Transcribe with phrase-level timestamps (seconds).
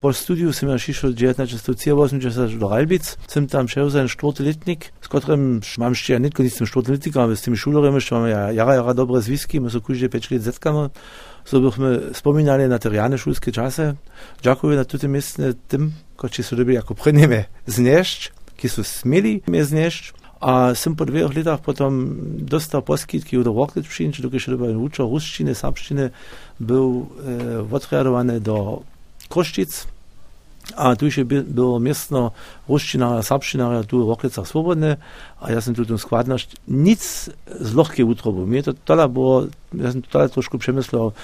[0.00, 5.60] Po studiju jsem ja šišel 1948 do Halbic, jsem tam šel za štortletnik, s kterým
[5.78, 8.92] mám ještě, ja netko nisem štortletnik, ale s těmi šulerem ještě máme ja, jara, jara
[8.92, 10.90] dobré zvisky, my se každé 5 let zetkamo,
[11.44, 13.96] so bychom vzpomínali na te rjane šulske čase,
[14.42, 19.40] džakuju na tutem mestne tem, kot če so dobili jako preneme znešč, ki so smeli
[19.46, 22.14] me znešč, A sem po dveh letih potem
[22.46, 26.12] dostal poskitki od Rocket Pšinč, dokaj še dobil učil ruščine, srbščine,
[26.62, 28.86] bil eh, odredovan do
[29.28, 29.86] Koštic.
[30.76, 32.36] A tu je bilo mestno
[32.68, 35.00] ruščinarja, sapščinarja, tu v Oklecah svobodne,
[35.40, 37.00] a ja sem tu tu skladnosť, nic
[37.48, 38.44] z lohke utrobu.
[38.44, 41.16] Mne to tola było, ja som to tola trošku přemyslel,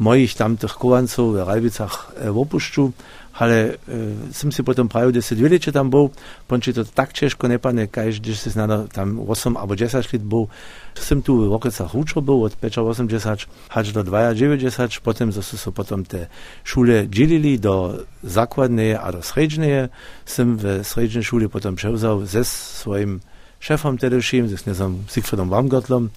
[0.00, 2.84] mojich tamtych kovancov v Rajbicach e, opušťu,
[3.32, 6.12] ale e, som si potom pravil, že si dve leče tam bol,
[6.44, 10.52] ponči to tak ťažko nepadne, kaj, že si znano tam 8 alebo 10 let bol.
[10.92, 15.56] Som tu v Okrecach učil bol od 5 80 až do 2 90, potom zase
[15.56, 16.28] so potom te
[16.64, 19.88] šule dzielili do zakładnej a do sredžnej.
[20.28, 23.24] Som v sredžnej šule potom převzal ze svojim
[23.62, 26.10] Шефом телешим, с не знам, Сигфридом Вамгатлом,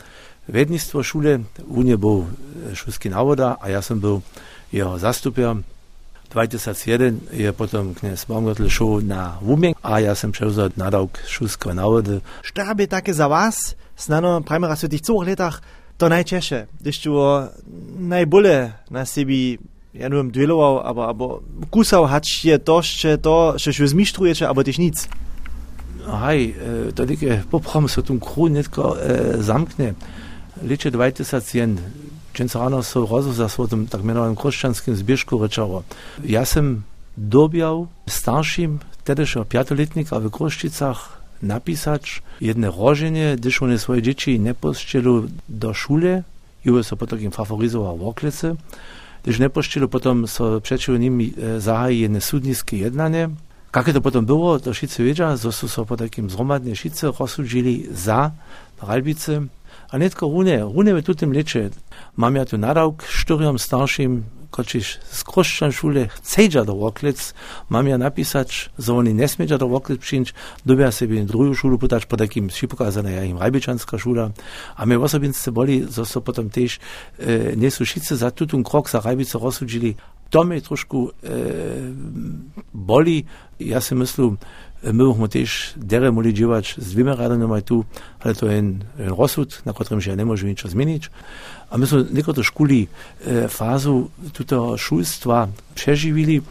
[0.48, 2.26] vednistvo šule, eh, on je bil
[2.74, 4.22] šulski navoda, a jaz sem bil
[4.72, 5.56] jeho zastupja.
[6.34, 12.20] 2001 je potem knes Baumgartl šel na Wumen, a jaz sem prevzel nadauk šulske navode.
[12.42, 15.62] Šta bi take za vas, znano prema razsvetljicovih letah,
[15.98, 17.14] to najčešće, když tu
[17.98, 19.58] najbolje na sebi
[19.96, 24.48] ja nie wiem, duelował, albo, albo kusał, hać się to, czy to, czy się zmistrujecie,
[24.48, 25.08] albo też nic.
[26.06, 29.94] E, to takie poprom so tu kru netko e, zamknie.
[30.64, 31.78] Licze 2001
[32.36, 35.88] Dženca rano so rozozal s tom tak menovaným křesťanským zbiežku rečalo.
[36.20, 36.84] Ja som
[37.16, 45.72] dobiał starším, tedejšieho piatoletnika v Kruščicach napísať jedne roženie, když oni svoje deti nepoštěli do
[45.72, 46.28] šule,
[46.66, 48.58] Juve so potom im favorizoval v oklice,
[49.24, 53.32] když nepoštěli, potom so přečili nimi e, zahájí jedne sudnické jednanie.
[53.76, 57.88] Kako to potom było, to šice wiedzia, zo su so po takim zromadne šice rozsudžili
[57.92, 58.32] za
[58.82, 59.42] Ralbice,
[59.92, 61.70] a netko rune, rune v tutem leče.
[62.16, 64.24] Mam ja tu nadawk štyriom starším,
[64.56, 67.36] kočiš z kruščan šule chcedža do Roklec,
[67.68, 70.32] mam ja napisać, że oni nesmedža do Roklec przyjść,
[70.66, 74.32] dobia sobie druhú šulu putać po takim šipokazané ja im Rajbičanská šula.
[74.80, 76.80] A my osobince boli, zo so potom tež
[77.20, 80.00] e, nesu šice za tutun krok za Rajbice rozsudžili.
[80.30, 81.12] To mnie trošku e,
[82.86, 83.26] boli.
[83.60, 84.38] Ja sem mislil,
[84.84, 87.84] eh, mi bomo tež deremo liđivač z dvima radanjama tu,
[88.24, 88.70] ali to je en,
[89.00, 91.10] en rozsud, na katerem že ne možemo nič zmeniti.
[91.70, 96.42] A mi smo neko to škuli eh, fazu tuto šulstva preživili,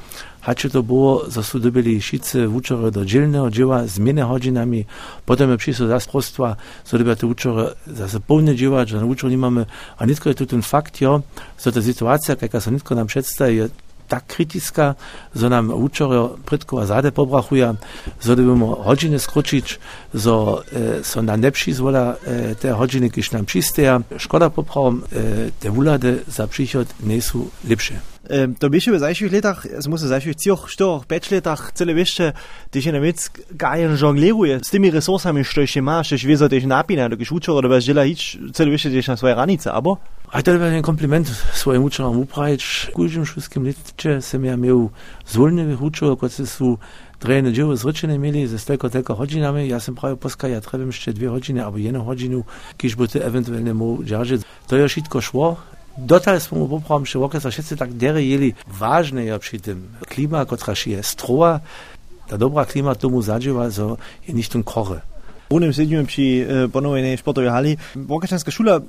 [0.45, 4.85] hače to bo zasudobili šice vučore do džilne odživa z mene hodžinami,
[5.25, 9.07] potem je prišlo za sprostva, so dobili te vučore za se polne dživač, da na
[9.09, 9.65] vučore nimamo,
[9.97, 11.23] a nitko je tudi fakt, jo,
[11.57, 13.69] so ta situacija, kakaj se nitko nam predstavi, je
[14.07, 14.97] tak kritická,
[15.35, 17.77] že nám učore predkova zade pobrachuje,
[18.21, 19.67] že budeme hodiny skročiť,
[20.15, 23.89] že e, so nám lepší zvola e, te hodiny, když nám čisté.
[24.17, 28.15] Škoda popravom, e, te vulade za příchod nie sú lepšie.
[28.25, 32.33] Um, to byše v zajších letach, muss v zajších cioch, štoch, päť letach, celé vyšte,
[32.73, 33.19] když je na věc
[33.53, 37.85] gajen žongleruje s tými resursami, što ještě má, že vie, že napína, učor, da bez
[37.85, 40.01] žela hič, celé vyšte, když na svoje ranice, abo?
[40.33, 42.91] A to je kompliment svojim učenom upravič.
[42.95, 44.89] Kužim šulskim letče sem ja imel
[45.27, 46.79] zvoljnevih učov, kot se su
[47.21, 49.69] drejne dživo zrečene imeli stelko telko hodinami.
[49.69, 52.43] Ja sem pravil, poskaj, ja trebam še dve hodine, abo jednu hodinu,
[52.77, 54.45] kiž bo te eventuálne mu džaržiť.
[54.69, 55.57] To je všetko šlo,
[55.95, 59.79] Dotal smo mu popravom, že okres všetci tak dere jeli vážne je pri tým
[60.11, 61.63] klima, ktorá je stroa,
[62.27, 63.95] tá dobrá klima tomu zadživa, so
[64.27, 65.07] je nicht un koche.
[65.55, 67.73] Unem sedíme pri e, ponovenej športovej hali.
[67.95, 68.83] Vokačanská šula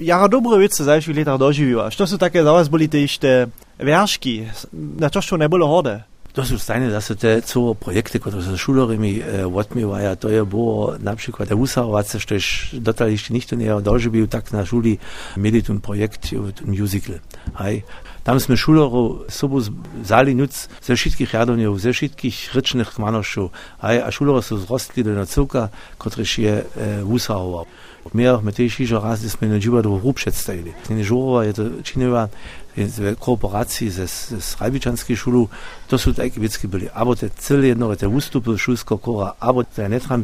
[0.00, 1.90] Jara Dobrovec se zdaj že leta doživiva.
[1.90, 3.46] Što su také za vas boli te ište
[3.78, 4.48] verški?
[4.72, 6.02] Na čo što ne bolo hode?
[6.32, 10.28] To su stajne da su te co projekte koje su šulorimi e, eh, otmivaja, to
[10.28, 14.96] je bilo na przykład Usaovace, što ješ dotal ište ništo nije doživio, tak na šuli
[15.36, 17.14] meditum projekt, eh, musical.
[17.58, 17.82] Hej.
[18.30, 19.58] Tam sme šulerov sobu
[20.06, 23.50] zali nuc ze všetkých jadovňov, ze všetkých rečných kmanošov.
[23.82, 24.06] Hej.
[24.06, 26.64] A šulerov sú zrostli do nacilka, ktorý je e,
[27.02, 27.66] Husaroval.
[28.14, 30.70] My my tiež raz sme na divadlo hru predstavili.
[30.86, 32.30] Žurova je to činila
[32.76, 35.50] v kooperaciji z Rajbičanskej šulu,
[35.90, 36.86] to sú také veci boli.
[36.94, 40.22] Abo te celé jedno, te ústupy šulského kora, abo te netram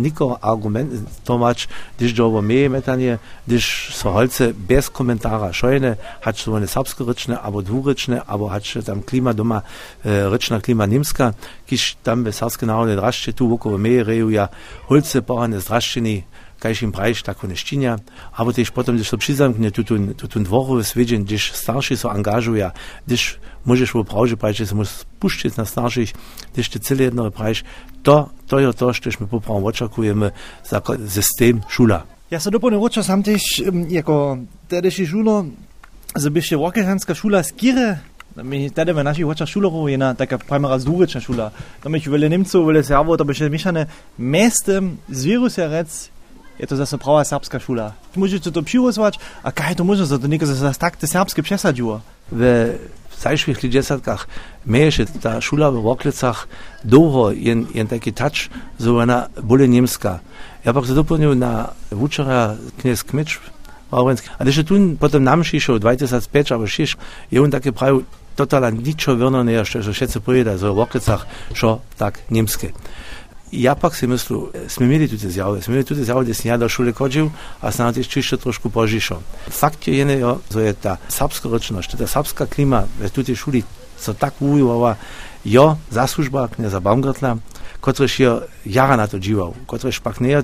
[0.00, 0.88] nikoho argument
[1.24, 7.36] tomač, když dobo meje metanie, když so holce bez komentára šojene, hač so one srbsko-rečne,
[7.36, 9.62] abo dvurečne, abo hač tam klima doma,
[10.00, 11.36] e, rečna klima nimska,
[11.68, 14.48] kiž tam ve srpske národne drašče tu okolo meje reju ja
[14.88, 16.24] holce pohane zdraščení,
[16.62, 17.96] kajšim praviš, tako ne ščinja,
[18.38, 22.70] ampak tež potem, da so pšizam, ne tutun, tutun dvoru, svečen, da starši so angažuja,
[23.06, 23.18] da
[23.64, 26.14] možeš v pravži praviš, da se moraš spuščati na starših,
[26.54, 27.64] da te celo jedno praviš,
[28.02, 30.30] to, to je to, što mi popravno očakujemo
[30.70, 32.04] za sistem šula.
[32.30, 33.42] Ja se dopolnil očas, sam tež,
[33.90, 34.38] jako
[34.68, 35.44] tedeši šulo,
[36.14, 37.98] zabišče Wokehanska šula skire,
[38.36, 41.50] Mi wtedy w naszych oczach szulorów jedna taka primera zduryczna szula.
[41.84, 43.86] No myśmy wiele Niemców, wiele Serwów, to by się mieszane
[44.18, 46.10] mestem z wirusem rec
[46.58, 47.94] je to zase pravá serbská šula.
[48.16, 52.02] Môžete to přivozovať a kaj to možno, za to niekto zase takto serbské přesadilo.
[52.32, 52.78] W
[53.22, 54.26] zajszłych dziesiątkach
[54.66, 56.48] mieješe ta szula w Woklecach
[56.84, 60.18] długo jen, jen taki touch, so ona bole niemska.
[60.64, 63.40] Ja pak doplnił na wuczera kniez Kmicz,
[63.90, 64.28] Wałęski.
[64.38, 66.96] A jeszcze tu potem nam šišao 2005 albo 6,
[67.32, 68.00] je on takie prawie
[68.36, 72.72] totala ničo verno što že všetci pojeda z Woklecach, šo tak niemskie.
[73.52, 76.86] Ја пак се мислу, сме мили туѓе зјаве, сме мили туѓе зјаве, сме ја дошул
[76.86, 77.28] шуле коджил,
[77.60, 79.20] а станат иш чише трошку пожишо.
[79.48, 83.64] Факт е не ја, за та сапска речност, та сапска клима, ве туѓе шули,
[84.00, 84.96] со такву ова,
[85.44, 87.36] ја заслужба, не за забавгатла,
[87.80, 88.30] Kotrež je
[88.64, 90.34] jara na to džival, kotrež pak nie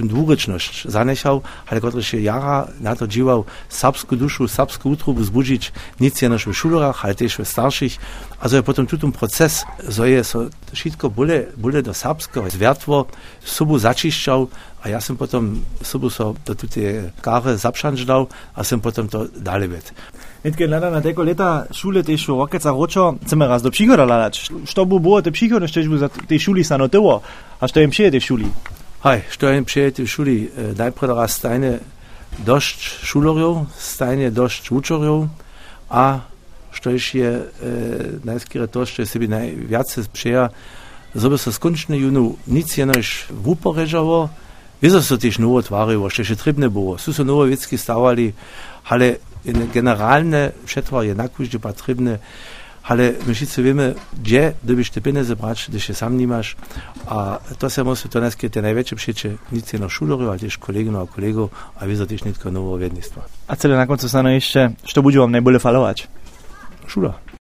[0.00, 1.40] dvúrečnosť zanechal,
[1.70, 6.52] ale kotrež je jara na to džival srbskú dušu, srbskú útrubu zbudziť nic je v
[6.52, 7.94] šulorach, ale tež v starších.
[8.40, 13.08] A so je potom tutum proces, so je so všetko bole, bole do srbského zvertvo,
[13.40, 14.40] sobu začišťal
[14.86, 19.66] a ja som potom sobu so do tutie kare zapšanždal a som potom to dali
[19.66, 19.82] ved.
[20.46, 24.50] Nitke lada na teko leta šule te šo rokeca ročo, chceme raz do příchoda ladać.
[24.66, 27.20] Što bu było te příchoda, što bu za te šuli sanotyło,
[27.60, 28.46] a što im przyjete w szuli?
[29.02, 30.50] Hej, što im przyjete w szuli?
[30.76, 31.78] Najprej raz stajne
[32.38, 35.26] dość szulorjów, stajne dość uczorjów,
[35.88, 36.20] a
[36.70, 37.42] što je e,
[38.24, 40.48] najskýre to, što je sebi najviace przyja,
[41.14, 44.28] żeby so skončne junu nic jenož vuporežavo,
[44.82, 46.98] Wiedzą, so też nowe twary, was jeszcze trybne było.
[46.98, 48.32] Są so nowe wiecki stawali,
[48.84, 49.16] ale
[49.52, 52.18] generalne všetko jednak už potrzebne,
[52.82, 56.56] ale my wszyscy wiemy, gdzie dobyś te pieniądze brać, gdy się sam nie masz,
[57.06, 60.94] a to się musi to nas te największe przyjdzie, nic na szulorów, ale też kolegów
[60.96, 61.50] a kolegów,
[61.80, 63.20] a wiedzą też nie tylko nowe wiednictwa.
[63.48, 66.08] A cele na końcu stano jeszcze, co będzie wam najbolej falować?
[66.86, 67.14] Szula.